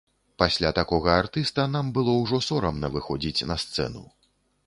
Пасля 0.43 0.69
такога 0.77 1.11
артыста 1.23 1.65
нам 1.75 1.91
было 1.97 2.15
ўжо 2.23 2.39
сорамна 2.49 2.87
выходзіць 2.97 3.45
на 3.51 3.61
сцэну. 3.65 4.03